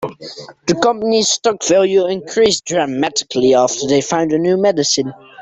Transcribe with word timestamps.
The 0.65 0.73
company's 0.81 1.29
stock 1.29 1.63
value 1.63 2.07
increased 2.07 2.65
dramatically 2.65 3.53
after 3.53 3.85
they 3.85 4.01
found 4.01 4.31
a 4.33 4.39
new 4.39 4.57
medicine. 4.57 5.13